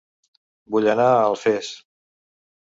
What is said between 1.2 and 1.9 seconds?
Alfés